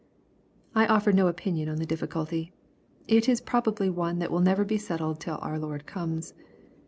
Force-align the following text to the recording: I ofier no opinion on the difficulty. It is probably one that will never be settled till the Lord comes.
I 0.73 0.87
ofier 0.87 1.13
no 1.13 1.27
opinion 1.27 1.69
on 1.69 1.75
the 1.75 1.85
difficulty. 1.85 2.51
It 3.07 3.29
is 3.29 3.39
probably 3.39 3.87
one 3.87 4.17
that 4.17 4.31
will 4.31 4.39
never 4.39 4.65
be 4.65 4.79
settled 4.79 5.19
till 5.19 5.37
the 5.37 5.59
Lord 5.59 5.85
comes. 5.85 6.33